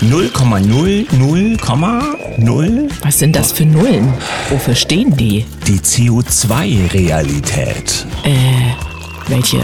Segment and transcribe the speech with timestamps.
[0.00, 2.90] 0,00,0.
[3.02, 4.12] Was sind das für Nullen?
[4.48, 5.46] Wofür stehen die?
[5.66, 8.06] Die CO2-Realität.
[8.24, 8.74] Äh,
[9.28, 9.60] welche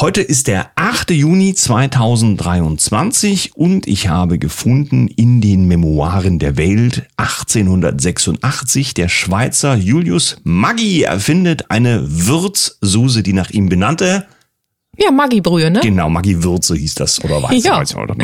[0.00, 1.10] Heute ist der 8.
[1.12, 10.36] Juni 2023 und ich habe gefunden in den Memoiren der Welt 1886, der Schweizer Julius
[10.44, 14.26] Maggi erfindet eine Würzsoße, die nach ihm benannte
[14.98, 15.80] Ja, Maggi-Brühe, ne?
[15.82, 17.78] Genau, Maggi Würze hieß das oder weiß Ja.
[17.78, 18.16] weiß ich auch noch.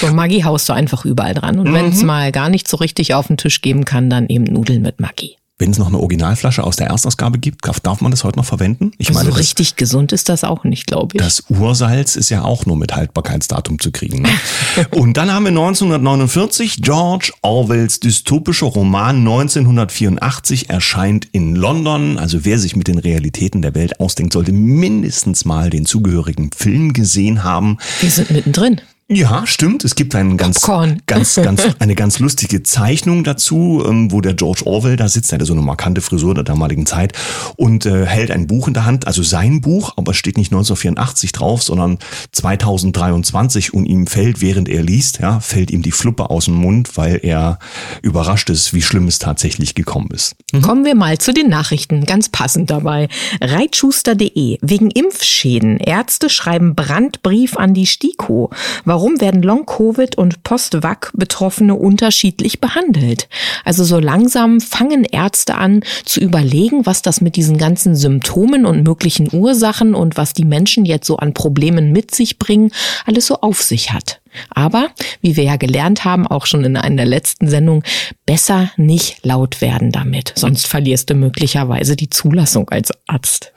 [0.00, 1.58] So Maggi haust du einfach überall dran.
[1.58, 1.92] Und wenn Mhm.
[1.92, 5.00] es mal gar nicht so richtig auf den Tisch geben kann, dann eben Nudeln mit
[5.00, 5.36] Maggi.
[5.60, 8.44] Wenn es noch eine Originalflasche aus der Erstausgabe gibt, darf- darf man das heute noch
[8.44, 8.92] verwenden?
[8.98, 11.20] Ich meine, so das, richtig gesund ist das auch nicht, glaube ich.
[11.22, 14.22] das Ursalz ist ja auch nur mit Haltbarkeitsdatum zu kriegen.
[14.22, 14.28] Ne?
[14.92, 22.18] Und dann haben wir 1949 George Orwells dystopischer Roman 1984 erscheint in London.
[22.18, 26.92] Also wer sich mit den Realitäten der Welt ausdenkt, sollte mindestens mal den zugehörigen Film
[26.92, 27.78] gesehen haben.
[28.00, 28.80] Wir sind mittendrin.
[29.10, 29.86] Ja, stimmt.
[29.86, 31.00] Es gibt einen ganz, Popcorn.
[31.06, 35.32] ganz, ganz, eine ganz lustige Zeichnung dazu, ähm, wo der George Orwell da sitzt.
[35.32, 37.14] Er hatte so eine markante Frisur der damaligen Zeit
[37.56, 40.52] und äh, hält ein Buch in der Hand, also sein Buch, aber es steht nicht
[40.52, 41.98] 1984 drauf, sondern
[42.32, 46.98] 2023 und ihm fällt, während er liest, ja, fällt ihm die Fluppe aus dem Mund,
[46.98, 47.58] weil er
[48.02, 50.36] überrascht ist, wie schlimm es tatsächlich gekommen ist.
[50.60, 53.08] Kommen wir mal zu den Nachrichten, ganz passend dabei.
[53.40, 54.58] Reitschuster.de.
[54.60, 55.78] Wegen Impfschäden.
[55.78, 58.50] Ärzte schreiben Brandbrief an die STIKO.
[58.84, 63.28] Warum werden Long-Covid und Post-Vac-Betroffene unterschiedlich behandelt?
[63.64, 68.82] Also so langsam fangen Ärzte an zu überlegen, was das mit diesen ganzen Symptomen und
[68.82, 72.72] möglichen Ursachen und was die Menschen jetzt so an Problemen mit sich bringen,
[73.06, 74.20] alles so auf sich hat.
[74.50, 74.88] Aber,
[75.20, 77.82] wie wir ja gelernt haben, auch schon in einer letzten Sendung,
[78.26, 80.32] besser nicht laut werden damit.
[80.36, 83.52] Sonst verlierst du möglicherweise die Zulassung als Arzt.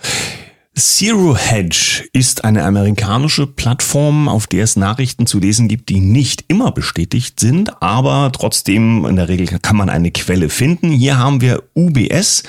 [0.73, 6.45] Zero Hedge ist eine amerikanische Plattform, auf der es Nachrichten zu lesen gibt, die nicht
[6.47, 10.91] immer bestätigt sind, aber trotzdem in der Regel kann man eine Quelle finden.
[10.91, 12.43] Hier haben wir UBS,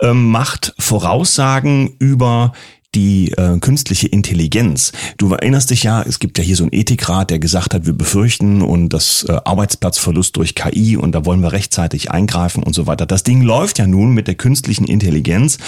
[0.00, 2.52] ähm, macht Voraussagen über
[2.96, 4.92] die äh, künstliche Intelligenz.
[5.18, 7.92] Du erinnerst dich ja, es gibt ja hier so einen Ethikrat, der gesagt hat, wir
[7.92, 12.86] befürchten und das äh, Arbeitsplatzverlust durch KI und da wollen wir rechtzeitig eingreifen und so
[12.86, 13.04] weiter.
[13.04, 15.58] Das Ding läuft ja nun mit der künstlichen Intelligenz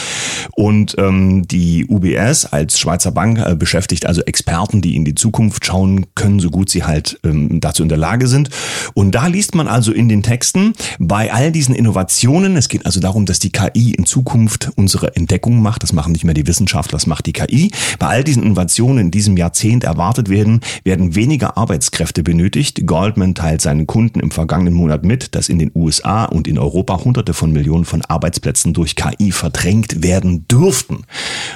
[0.53, 5.67] und ähm, die UBS als Schweizer Bank äh, beschäftigt also Experten, die in die Zukunft
[5.67, 8.49] schauen können, so gut sie halt ähm, dazu in der Lage sind.
[8.95, 13.01] Und da liest man also in den Texten, bei all diesen Innovationen, es geht also
[13.01, 16.97] darum, dass die KI in Zukunft unsere Entdeckungen macht, das machen nicht mehr die Wissenschaftler,
[16.97, 17.71] das macht die KI.
[17.99, 22.87] Bei all diesen Innovationen in diesem Jahrzehnt erwartet werden, werden weniger Arbeitskräfte benötigt.
[22.87, 27.03] Goldman teilt seinen Kunden im vergangenen Monat mit, dass in den USA und in Europa
[27.03, 31.05] hunderte von Millionen von Arbeitsplätzen durch KI verdrängt werden dürften.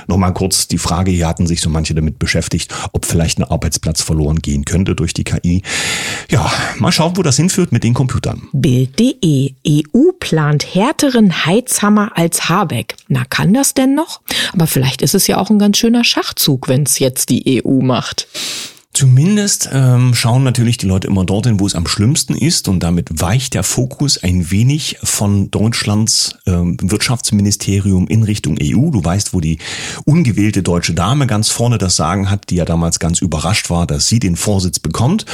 [0.08, 4.02] Nochmal kurz die Frage, hier hatten sich so manche damit beschäftigt, ob vielleicht ein Arbeitsplatz
[4.02, 5.62] verloren gehen könnte durch die KI.
[6.28, 8.48] Ja, mal schauen, wo das hinführt mit den Computern.
[8.52, 9.52] Bild.de.
[9.68, 12.96] EU plant härteren Heizhammer als Habeck.
[13.08, 14.20] Na, kann das denn noch?
[14.52, 17.80] Aber vielleicht ist es ja auch ein ganz schöner Schachzug, wenn es jetzt die EU
[17.80, 18.26] macht.
[18.94, 23.08] Zumindest ähm, schauen natürlich die Leute immer dorthin, wo es am schlimmsten ist und damit
[23.22, 28.90] weicht der Fokus ein wenig von Deutschlands ähm, Wirtschaftsministerium in Richtung EU.
[28.90, 29.58] Du weißt, wo die
[30.04, 34.08] ungewählte deutsche Dame ganz vorne das Sagen hat, die ja damals ganz überrascht war, dass
[34.08, 35.24] sie den Vorsitz bekommt.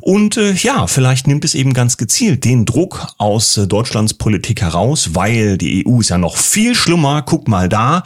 [0.00, 4.62] Und äh, ja, vielleicht nimmt es eben ganz gezielt den Druck aus äh, Deutschlands Politik
[4.62, 8.04] heraus, weil die EU ist ja noch viel schlimmer, guck mal da,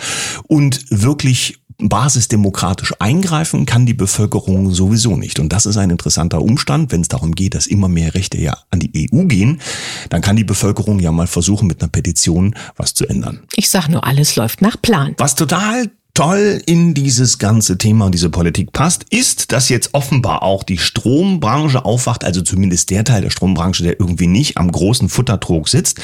[0.48, 5.38] und wirklich basisdemokratisch eingreifen kann die Bevölkerung sowieso nicht.
[5.38, 8.56] Und das ist ein interessanter Umstand, wenn es darum geht, dass immer mehr Rechte ja
[8.70, 9.60] an die EU gehen,
[10.08, 13.40] dann kann die Bevölkerung ja mal versuchen, mit einer Petition was zu ändern.
[13.54, 15.14] Ich sag nur, alles läuft nach Plan.
[15.18, 20.42] Was total toll in dieses ganze Thema und diese Politik passt, ist, dass jetzt offenbar
[20.42, 25.10] auch die Strombranche aufwacht, also zumindest der Teil der Strombranche, der irgendwie nicht am großen
[25.10, 26.00] Futtertrog sitzt.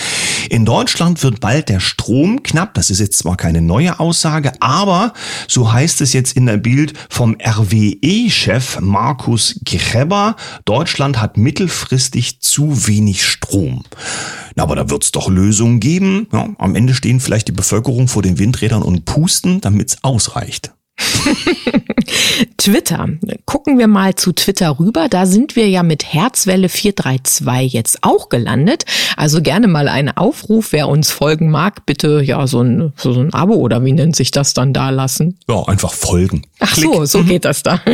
[0.51, 2.75] In Deutschland wird bald der Strom knapp.
[2.75, 5.15] Das ist jetzt zwar keine neue Aussage, aber
[5.49, 10.37] so heißt es jetzt in der Bild vom RWE-Chef Markus Greber.
[10.67, 13.83] Deutschland hat mittelfristig zu wenig Strom.
[14.57, 16.27] Na, aber da wird es doch Lösungen geben.
[16.33, 20.73] Ja, am Ende stehen vielleicht die Bevölkerung vor den Windrädern und pusten, damit's ausreicht.
[22.57, 23.09] Twitter.
[23.45, 25.09] Gucken wir mal zu Twitter rüber.
[25.09, 28.85] Da sind wir ja mit Herzwelle 432 jetzt auch gelandet.
[29.17, 33.33] Also gerne mal ein Aufruf, wer uns folgen mag, bitte ja so ein, so ein
[33.35, 35.39] Abo oder wie nennt sich das dann da lassen?
[35.49, 36.43] Ja, einfach folgen.
[36.61, 36.85] Ach Klick.
[36.85, 37.27] so, so mhm.
[37.27, 37.81] geht das da.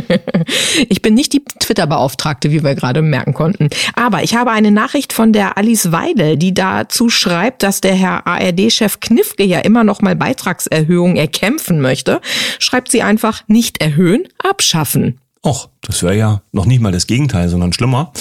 [0.88, 3.68] Ich bin nicht die Twitter-Beauftragte, wie wir gerade merken konnten.
[3.94, 8.26] Aber ich habe eine Nachricht von der Alice Weidel, die dazu schreibt, dass der Herr
[8.26, 12.20] ARD-Chef Knifke ja immer noch mal Beitragserhöhungen erkämpfen möchte.
[12.58, 15.18] Schreibt sie einfach nicht erhöhen, abschaffen.
[15.44, 18.12] Och, das wäre ja noch nicht mal das Gegenteil, sondern schlimmer.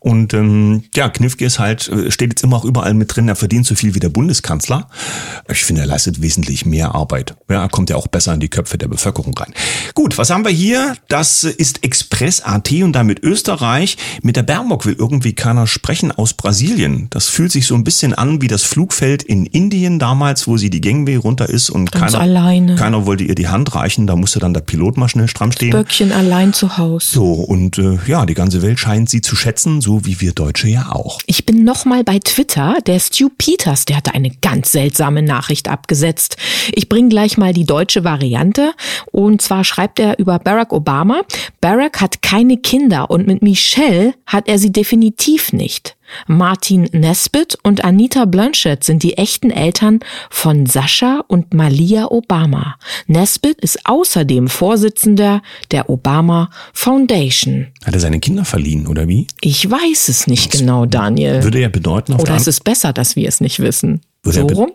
[0.00, 3.36] Und ähm, ja, Knifke ist halt, äh, steht jetzt immer auch überall mit drin, er
[3.36, 4.88] verdient so viel wie der Bundeskanzler.
[5.50, 7.34] Ich finde, er leistet wesentlich mehr Arbeit.
[7.48, 9.52] Ja, er kommt ja auch besser in die Köpfe der Bevölkerung rein.
[9.94, 10.96] Gut, was haben wir hier?
[11.08, 13.96] Das ist Express.at und damit Österreich.
[14.22, 17.08] Mit der Bernburg will irgendwie keiner sprechen aus Brasilien.
[17.10, 20.70] Das fühlt sich so ein bisschen an wie das Flugfeld in Indien damals, wo sie
[20.70, 22.76] die Gangway runter ist und keiner, alleine.
[22.76, 24.06] keiner wollte ihr die Hand reichen.
[24.06, 25.70] Da musste dann der Pilot mal schnell stramm stehen.
[25.70, 27.06] Böckchen allein zu Hause.
[27.06, 30.68] So, und äh, ja, die ganze Welt scheint sie zu schätzen, so wie wir Deutsche
[30.68, 31.20] ja auch.
[31.26, 32.78] Ich bin nochmal bei Twitter.
[32.86, 36.38] Der Stu Peters, der hatte eine ganz seltsame Nachricht abgesetzt.
[36.72, 38.72] Ich bringe gleich mal die deutsche Variante.
[39.12, 41.20] Und zwar schreibt er über Barack Obama.
[41.60, 45.96] Barack hat keine Kinder und mit Michelle hat er sie definitiv nicht.
[46.26, 50.00] Martin Nesbitt und Anita Blanchett sind die echten Eltern
[50.30, 52.76] von Sascha und Malia Obama.
[53.06, 57.68] Nesbitt ist außerdem Vorsitzender der Obama Foundation.
[57.84, 59.26] Hat er seine Kinder verliehen, oder wie?
[59.40, 61.42] Ich weiß es nicht das genau, Daniel.
[61.42, 64.00] Würde ja bedeuten, oder ist es besser, dass wir es nicht wissen?
[64.22, 64.72] Würde so rum?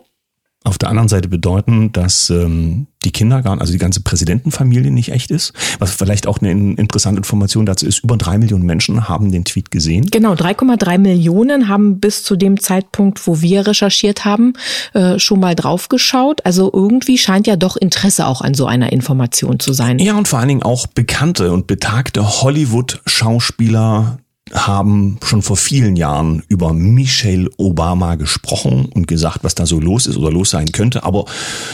[0.80, 5.30] Der anderen Seite bedeuten, dass ähm, die Kinder gar, also die ganze Präsidentenfamilie nicht echt
[5.30, 5.52] ist.
[5.78, 9.70] Was vielleicht auch eine interessante Information dazu ist, über drei Millionen Menschen haben den Tweet
[9.70, 10.06] gesehen.
[10.10, 14.54] Genau, 3,3 Millionen haben bis zu dem Zeitpunkt, wo wir recherchiert haben,
[14.92, 16.44] äh, schon mal draufgeschaut.
[16.44, 19.98] Also irgendwie scheint ja doch Interesse auch an so einer Information zu sein.
[19.98, 24.18] Ja, und vor allen Dingen auch bekannte und betagte Hollywood-Schauspieler,
[24.52, 30.06] haben schon vor vielen Jahren über Michelle Obama gesprochen und gesagt, was da so los
[30.06, 31.04] ist oder los sein könnte.
[31.04, 31.24] Aber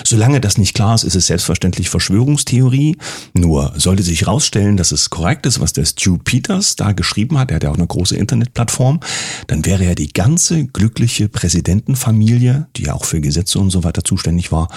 [0.04, 2.98] solange das nicht klar ist, ist es selbstverständlich Verschwörungstheorie.
[3.32, 7.50] Nur sollte sich herausstellen, dass es korrekt ist, was der Stu Peters da geschrieben hat,
[7.50, 9.00] er hat ja auch eine große Internetplattform,
[9.46, 14.04] dann wäre ja die ganze glückliche Präsidentenfamilie, die ja auch für Gesetze und so weiter
[14.04, 14.68] zuständig war,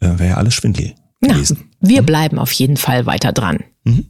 [0.00, 1.70] äh, wäre ja alles Schwindel gewesen.
[1.82, 2.06] Ja, wir mhm.
[2.06, 3.60] bleiben auf jeden Fall weiter dran.
[3.84, 4.06] Mhm.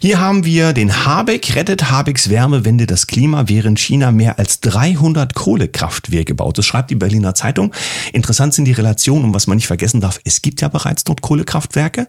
[0.00, 5.34] Hier haben wir den Habeck rettet Habecks Wärmewende das Klima, während China mehr als 300
[5.34, 6.58] Kohlekraftwerke baut.
[6.58, 7.72] Das schreibt die Berliner Zeitung.
[8.12, 11.22] Interessant sind die Relationen und was man nicht vergessen darf, es gibt ja bereits dort
[11.22, 12.08] Kohlekraftwerke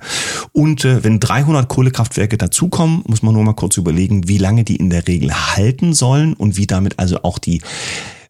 [0.51, 4.75] und äh, wenn 300 Kohlekraftwerke dazukommen, muss man nur mal kurz überlegen, wie lange die
[4.75, 7.61] in der Regel halten sollen und wie damit also auch die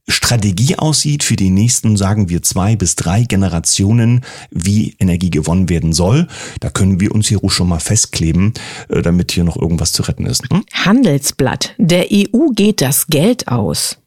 [0.09, 4.21] Strategie aussieht für die nächsten, sagen wir, zwei bis drei Generationen,
[4.51, 6.27] wie Energie gewonnen werden soll.
[6.59, 8.53] Da können wir uns hier schon mal festkleben,
[8.89, 10.43] äh, damit hier noch irgendwas zu retten ist.
[10.51, 10.63] Hm?
[10.73, 11.75] Handelsblatt.
[11.77, 13.97] Der EU geht das Geld aus.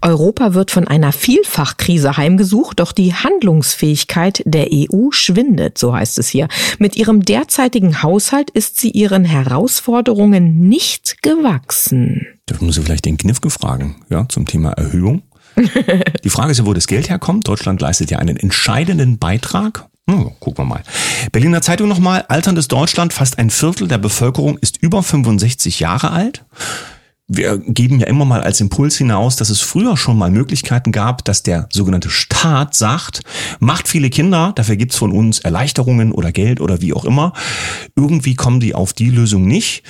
[0.00, 6.28] Europa wird von einer Vielfachkrise heimgesucht, doch die Handlungsfähigkeit der EU schwindet, so heißt es
[6.28, 6.48] hier.
[6.78, 12.26] Mit ihrem derzeitigen Haushalt ist sie ihren Herausforderungen nicht gewachsen.
[12.46, 15.22] Da muss Sie vielleicht den Kniff gefragen, ja, zum Thema Erhöhung.
[16.24, 17.48] Die Frage ist ja, wo das Geld herkommt.
[17.48, 19.86] Deutschland leistet ja einen entscheidenden Beitrag.
[20.08, 20.82] Hm, gucken wir mal.
[21.32, 22.24] Berliner Zeitung nochmal.
[22.28, 23.12] Alterndes Deutschland.
[23.12, 26.44] Fast ein Viertel der Bevölkerung ist über 65 Jahre alt
[27.28, 31.24] wir geben ja immer mal als Impuls hinaus, dass es früher schon mal Möglichkeiten gab,
[31.24, 33.22] dass der sogenannte Staat sagt,
[33.58, 37.32] macht viele Kinder, dafür gibt's von uns Erleichterungen oder Geld oder wie auch immer.
[37.96, 39.82] Irgendwie kommen die auf die Lösung nicht,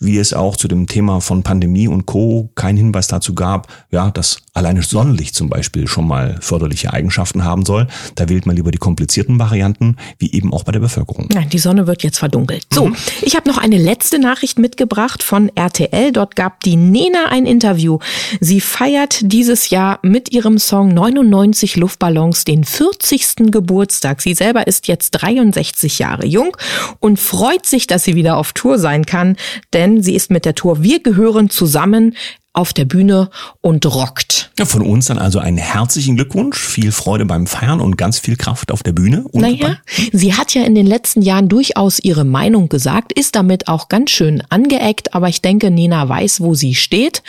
[0.00, 2.50] wie es auch zu dem Thema von Pandemie und Co.
[2.54, 7.64] kein Hinweis dazu gab, ja, dass alleine Sonnenlicht zum Beispiel schon mal förderliche Eigenschaften haben
[7.64, 7.86] soll.
[8.16, 11.28] Da wählt man lieber die komplizierten Varianten, wie eben auch bei der Bevölkerung.
[11.32, 12.66] Nein, die Sonne wird jetzt verdunkelt.
[12.70, 12.96] So, mhm.
[13.22, 16.12] ich habe noch eine letzte Nachricht mitgebracht von RTL.
[16.12, 17.98] Dort gab die Nena ein Interview.
[18.40, 23.50] Sie feiert dieses Jahr mit ihrem Song 99 Luftballons den 40.
[23.50, 24.20] Geburtstag.
[24.20, 26.56] Sie selber ist jetzt 63 Jahre jung
[27.00, 29.36] und freut sich, dass sie wieder auf Tour sein kann,
[29.72, 32.16] denn sie ist mit der Tour Wir gehören zusammen
[32.52, 33.30] auf der Bühne
[33.60, 34.50] und rockt.
[34.58, 38.36] Ja, von uns dann also einen herzlichen Glückwunsch, viel Freude beim Feiern und ganz viel
[38.36, 39.24] Kraft auf der Bühne.
[39.32, 39.78] Und naja,
[40.12, 44.10] sie hat ja in den letzten Jahren durchaus ihre Meinung gesagt, ist damit auch ganz
[44.10, 47.22] schön angeeckt, aber ich denke, Nina weiß, wo sie steht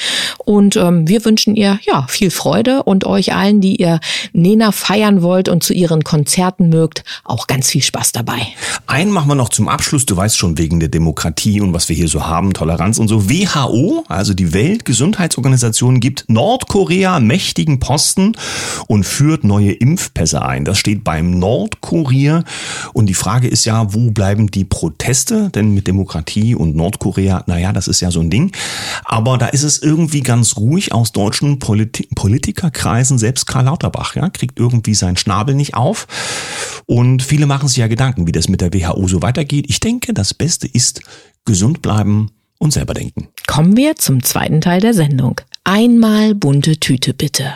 [0.43, 4.01] und ähm, wir wünschen ihr ja viel Freude und euch allen, die ihr
[4.33, 8.41] Nena feiern wollt und zu ihren Konzerten mögt, auch ganz viel Spaß dabei.
[8.87, 11.95] Einen machen wir noch zum Abschluss, du weißt schon wegen der Demokratie und was wir
[11.95, 13.29] hier so haben, Toleranz und so.
[13.29, 14.53] WHO, also die
[15.13, 18.33] Weltgesundheitsorganisation, gibt Nordkorea mächtigen Posten
[18.87, 20.65] und führt neue Impfpässe ein.
[20.65, 22.43] Das steht beim Nordkurier.
[22.93, 25.49] Und die Frage ist ja, wo bleiben die Proteste?
[25.49, 28.51] Denn mit Demokratie und Nordkorea, naja, das ist ja so ein Ding.
[29.03, 33.17] Aber da ist es irgendwie ganz ruhig aus deutschen Polit Politikerkreisen.
[33.17, 36.07] Selbst Karl Lauterbach, ja, kriegt irgendwie seinen Schnabel nicht auf.
[36.85, 39.65] Und viele machen sich ja Gedanken, wie das mit der WHO so weitergeht.
[39.69, 41.01] Ich denke, das Beste ist
[41.45, 42.31] gesund bleiben
[42.63, 43.27] und selber denken.
[43.45, 45.41] Kommen wir zum zweiten Teil der Sendung.
[45.65, 47.53] Einmal bunte Tüte bitte.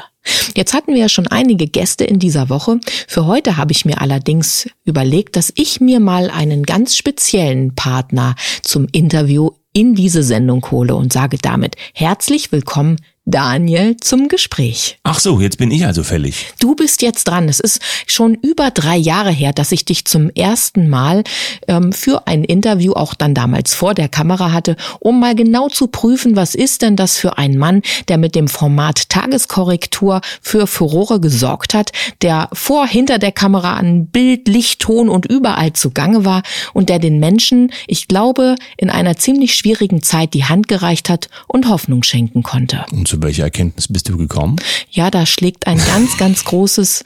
[0.55, 2.79] Jetzt hatten wir ja schon einige Gäste in dieser Woche.
[3.07, 8.35] Für heute habe ich mir allerdings überlegt, dass ich mir mal einen ganz speziellen Partner
[8.61, 12.97] zum Interview in diese Sendung hole und sage damit herzlich willkommen
[13.29, 14.99] Daniel zum Gespräch.
[15.03, 16.53] Ach so, jetzt bin ich also fällig.
[16.59, 17.49] Du bist jetzt dran.
[17.49, 21.25] Es ist schon über drei Jahre her, dass ich dich zum ersten Mal
[21.67, 25.87] ähm, für ein Interview auch dann damals vor der Kamera hatte, um mal genau zu
[25.87, 31.19] prüfen, was ist denn das für ein Mann, der mit dem Format Tageskorrektur für Furore
[31.19, 31.91] gesorgt hat,
[32.21, 36.43] der vor, hinter der Kamera an Bild, Licht, Ton und überall zugange war
[36.73, 41.27] und der den Menschen, ich glaube, in einer ziemlich schwierigen Zeit die Hand gereicht hat
[41.47, 42.85] und Hoffnung schenken konnte.
[42.91, 44.57] Und zu welcher Erkenntnis bist du gekommen?
[44.91, 47.03] Ja, da schlägt ein ganz, ganz großes,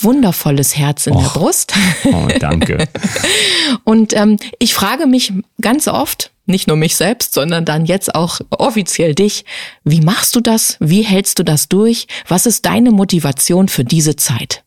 [0.00, 1.22] wundervolles Herz in Och.
[1.22, 1.74] der Brust.
[2.04, 2.88] Oh, danke.
[3.84, 8.40] Und ähm, ich frage mich ganz oft, nicht nur mich selbst, sondern dann jetzt auch
[8.50, 9.44] offiziell dich,
[9.84, 10.76] wie machst du das?
[10.80, 12.08] Wie hältst du das durch?
[12.26, 14.64] Was ist deine Motivation für diese Zeit?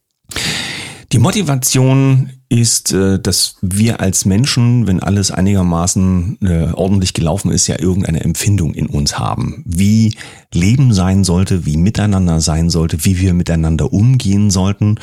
[1.11, 7.67] Die Motivation ist, äh, dass wir als Menschen, wenn alles einigermaßen äh, ordentlich gelaufen ist,
[7.67, 9.63] ja irgendeine Empfindung in uns haben.
[9.65, 10.15] Wie
[10.53, 14.99] Leben sein sollte, wie miteinander sein sollte, wie wir miteinander umgehen sollten.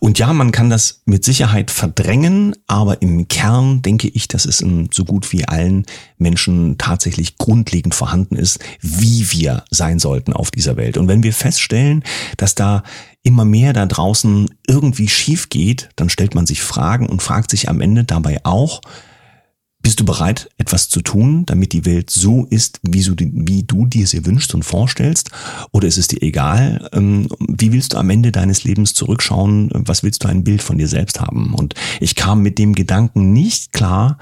[0.00, 4.60] Und ja, man kann das mit Sicherheit verdrängen, aber im Kern denke ich, dass es
[4.60, 5.86] in so gut wie allen
[6.18, 10.96] Menschen tatsächlich grundlegend vorhanden ist, wie wir sein sollten auf dieser Welt.
[10.96, 12.02] Und wenn wir feststellen,
[12.36, 12.82] dass da
[13.22, 17.68] immer mehr da draußen irgendwie schief geht, dann stellt man sich Fragen und fragt sich
[17.68, 18.80] am Ende dabei auch,
[19.82, 23.86] bist du bereit, etwas zu tun, damit die Welt so ist, wie, so wie du
[23.86, 25.32] dir sie wünschst und vorstellst?
[25.72, 26.88] Oder ist es dir egal?
[26.92, 29.70] Ähm, wie willst du am Ende deines Lebens zurückschauen?
[29.72, 31.52] Was willst du ein Bild von dir selbst haben?
[31.52, 34.18] Und ich kam mit dem Gedanken nicht klar,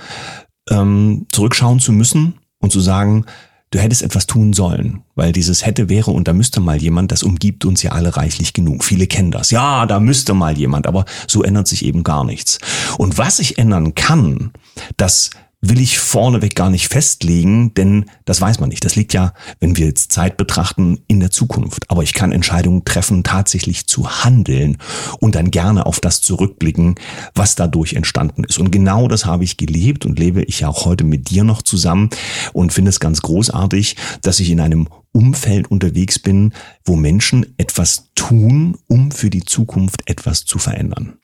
[0.71, 3.27] ähm, zurückschauen zu müssen und zu sagen,
[3.71, 7.23] du hättest etwas tun sollen, weil dieses hätte, wäre und da müsste mal jemand, das
[7.23, 8.85] umgibt uns ja alle reichlich genug.
[8.85, 9.51] Viele kennen das.
[9.51, 12.59] Ja, da müsste mal jemand, aber so ändert sich eben gar nichts.
[12.99, 14.53] Und was sich ändern kann,
[14.97, 15.31] das
[15.61, 18.85] will ich vorneweg gar nicht festlegen, denn das weiß man nicht.
[18.85, 21.91] Das liegt ja, wenn wir jetzt Zeit betrachten, in der Zukunft.
[21.91, 24.79] Aber ich kann Entscheidungen treffen, tatsächlich zu handeln
[25.19, 26.97] und dann gerne auf das zurückblicken,
[27.35, 28.59] was dadurch entstanden ist.
[28.59, 31.63] Und genau das habe ich gelebt und lebe ich ja auch heute mit dir noch
[31.63, 32.11] zusammen
[32.53, 36.53] und finde es ganz großartig, dass ich in einem Umfeld unterwegs bin,
[36.85, 41.17] wo Menschen etwas tun, um für die Zukunft etwas zu verändern.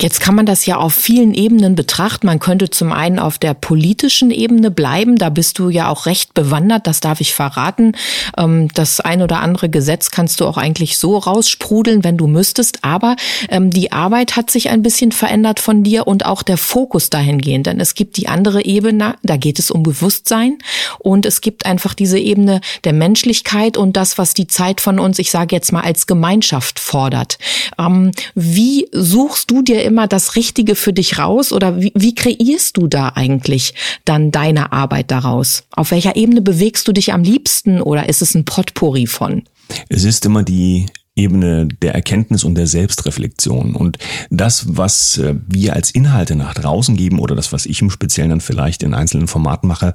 [0.00, 2.28] Jetzt kann man das ja auf vielen Ebenen betrachten.
[2.28, 5.16] Man könnte zum einen auf der politischen Ebene bleiben.
[5.16, 7.96] Da bist du ja auch recht bewandert, das darf ich verraten.
[8.36, 12.84] Ähm, das ein oder andere Gesetz kannst du auch eigentlich so raussprudeln, wenn du müsstest.
[12.84, 13.16] Aber
[13.48, 17.66] ähm, die Arbeit hat sich ein bisschen verändert von dir und auch der Fokus dahingehend.
[17.66, 20.58] Denn es gibt die andere Ebene, da geht es um Bewusstsein.
[21.00, 25.18] Und es gibt einfach diese Ebene der Menschlichkeit und das, was die Zeit von uns,
[25.18, 27.38] ich sage jetzt mal, als Gemeinschaft fordert.
[27.80, 32.76] Ähm, wie suchst du dir immer das Richtige für dich raus oder wie, wie kreierst
[32.76, 35.64] du da eigentlich dann deine Arbeit daraus?
[35.72, 39.42] Auf welcher Ebene bewegst du dich am liebsten oder ist es ein Potpourri von?
[39.88, 40.86] Es ist immer die
[41.18, 43.74] Ebene der Erkenntnis und der Selbstreflexion.
[43.74, 43.98] Und
[44.30, 48.30] das, was äh, wir als Inhalte nach draußen geben oder das, was ich im Speziellen
[48.30, 49.92] dann vielleicht in einzelnen Formaten mache,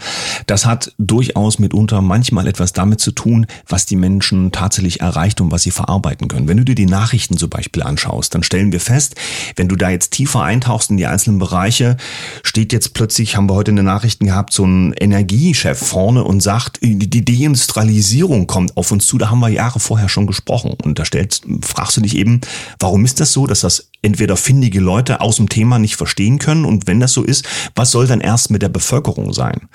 [0.47, 5.51] das hat durchaus mitunter manchmal etwas damit zu tun, was die Menschen tatsächlich erreicht und
[5.51, 6.47] was sie verarbeiten können.
[6.47, 9.15] Wenn du dir die Nachrichten zum Beispiel anschaust, dann stellen wir fest,
[9.55, 11.97] wenn du da jetzt tiefer eintauchst in die einzelnen Bereiche,
[12.43, 16.41] steht jetzt plötzlich, haben wir heute in den Nachrichten gehabt, so ein Energiechef vorne und
[16.41, 20.75] sagt, die Deindustrialisierung kommt auf uns zu, da haben wir Jahre vorher schon gesprochen.
[20.83, 22.41] Und da stellst, fragst du dich eben,
[22.79, 26.65] warum ist das so, dass das entweder findige Leute aus dem Thema nicht verstehen können
[26.65, 29.69] und wenn das so ist, was soll dann erst mit der Bevölkerung sein?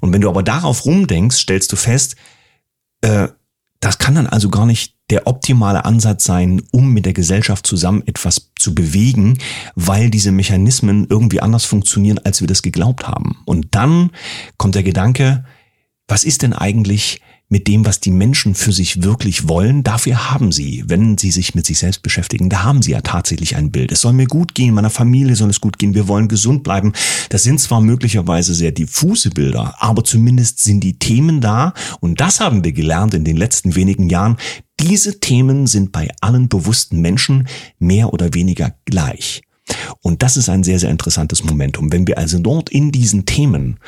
[0.00, 2.16] Und wenn du aber darauf rumdenkst, stellst du fest,
[3.02, 3.28] äh,
[3.78, 8.02] das kann dann also gar nicht der optimale Ansatz sein, um mit der Gesellschaft zusammen
[8.06, 9.38] etwas zu bewegen,
[9.74, 13.38] weil diese Mechanismen irgendwie anders funktionieren, als wir das geglaubt haben.
[13.46, 14.10] Und dann
[14.58, 15.44] kommt der Gedanke,
[16.06, 20.52] was ist denn eigentlich mit dem, was die Menschen für sich wirklich wollen, dafür haben
[20.52, 23.90] sie, wenn sie sich mit sich selbst beschäftigen, da haben sie ja tatsächlich ein Bild.
[23.90, 26.92] Es soll mir gut gehen, meiner Familie soll es gut gehen, wir wollen gesund bleiben.
[27.28, 32.38] Das sind zwar möglicherweise sehr diffuse Bilder, aber zumindest sind die Themen da und das
[32.40, 34.36] haben wir gelernt in den letzten wenigen Jahren.
[34.78, 37.48] Diese Themen sind bei allen bewussten Menschen
[37.80, 39.42] mehr oder weniger gleich.
[40.02, 41.92] Und das ist ein sehr, sehr interessantes Momentum.
[41.92, 43.78] Wenn wir also dort in diesen Themen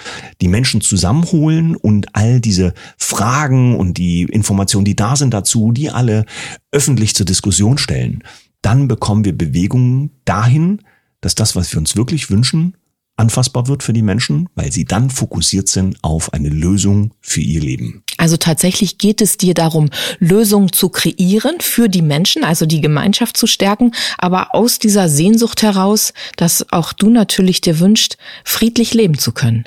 [0.41, 5.91] die Menschen zusammenholen und all diese Fragen und die Informationen, die da sind dazu, die
[5.91, 6.25] alle
[6.71, 8.23] öffentlich zur Diskussion stellen,
[8.63, 10.81] dann bekommen wir Bewegungen dahin,
[11.21, 12.77] dass das, was wir uns wirklich wünschen,
[13.17, 17.61] anfassbar wird für die Menschen, weil sie dann fokussiert sind auf eine Lösung für ihr
[17.61, 18.03] Leben.
[18.23, 23.37] Also tatsächlich geht es dir darum, Lösungen zu kreieren für die Menschen, also die Gemeinschaft
[23.37, 29.19] zu stärken, aber aus dieser Sehnsucht heraus, dass auch du natürlich dir wünscht, friedlich leben
[29.19, 29.65] zu können.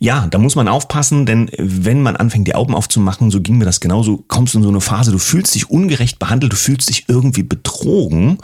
[0.00, 3.64] Ja, da muss man aufpassen, denn wenn man anfängt, die Augen aufzumachen, so ging mir
[3.64, 6.90] das genauso, kommst du in so eine Phase, du fühlst dich ungerecht behandelt, du fühlst
[6.90, 8.36] dich irgendwie betrogen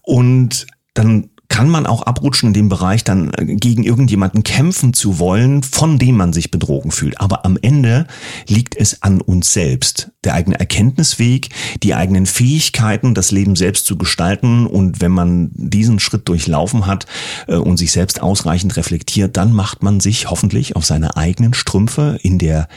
[0.00, 5.18] und dann kann man auch abrutschen in dem Bereich, dann äh, gegen irgendjemanden kämpfen zu
[5.18, 7.20] wollen, von dem man sich betrogen fühlt.
[7.20, 8.06] Aber am Ende
[8.48, 10.12] liegt es an uns selbst.
[10.24, 11.50] Der eigene Erkenntnisweg,
[11.82, 14.66] die eigenen Fähigkeiten, das Leben selbst zu gestalten.
[14.66, 17.06] Und wenn man diesen Schritt durchlaufen hat
[17.48, 22.18] äh, und sich selbst ausreichend reflektiert, dann macht man sich hoffentlich auf seine eigenen Strümpfe
[22.22, 22.68] in der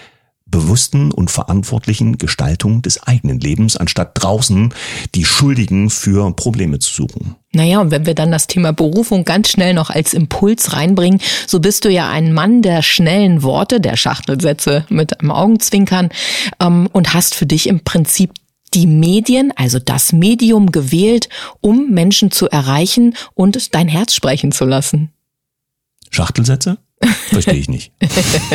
[0.54, 4.72] bewussten und verantwortlichen Gestaltung des eigenen Lebens, anstatt draußen
[5.16, 7.36] die Schuldigen für Probleme zu suchen.
[7.54, 11.60] Naja, und wenn wir dann das Thema Berufung ganz schnell noch als Impuls reinbringen, so
[11.60, 16.10] bist du ja ein Mann der schnellen Worte, der Schachtelsätze mit einem Augenzwinkern
[16.60, 18.32] ähm, und hast für dich im Prinzip
[18.76, 21.30] die Medien, also das Medium gewählt,
[21.62, 25.12] um Menschen zu erreichen und dein Herz sprechen zu lassen.
[26.12, 26.78] Schachtelsätze?
[27.30, 27.92] Verstehe ich nicht.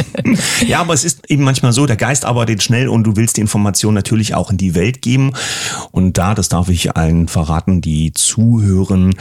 [0.67, 3.41] ja, aber es ist eben manchmal so, der Geist arbeitet schnell und du willst die
[3.41, 5.33] Information natürlich auch in die Welt geben.
[5.91, 9.15] Und da, das darf ich allen verraten, die zuhören,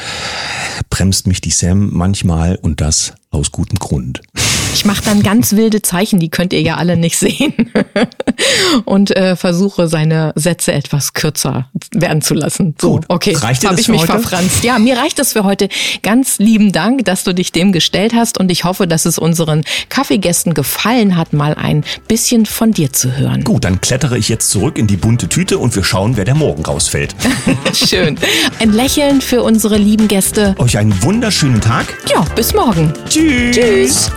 [0.90, 4.22] bremst mich die Sam manchmal und das aus gutem Grund.
[4.88, 7.54] Mache dann ganz wilde Zeichen, die könnt ihr ja alle nicht sehen.
[8.86, 12.74] und äh, versuche seine Sätze etwas kürzer werden zu lassen.
[12.80, 13.06] So, Gut.
[13.10, 14.14] okay, habe ich mich heute?
[14.14, 14.64] verfranst.
[14.64, 15.68] Ja, mir reicht das für heute.
[16.04, 19.66] Ganz lieben Dank, dass du dich dem gestellt hast und ich hoffe, dass es unseren
[19.90, 23.44] Kaffeegästen gefallen hat, mal ein bisschen von dir zu hören.
[23.44, 26.36] Gut, dann klettere ich jetzt zurück in die bunte Tüte und wir schauen, wer der
[26.36, 27.14] morgen rausfällt.
[27.74, 28.18] Schön.
[28.60, 30.56] Ein Lächeln für unsere lieben Gäste.
[30.60, 31.88] Euch einen wunderschönen Tag.
[32.10, 32.94] Ja, bis morgen.
[33.10, 33.54] Tschüss.
[33.54, 34.12] Tschüss.